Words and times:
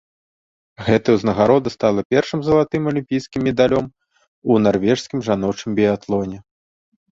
Гэтая 0.85 1.13
ўзнагарода 1.17 1.69
стала 1.77 2.01
першым 2.13 2.39
залатым 2.47 2.89
алімпійскім 2.93 3.41
медалём 3.49 3.85
у 4.41 4.53
нарвежскім 4.67 5.19
жаночым 5.31 5.69
біятлоне. 5.81 6.37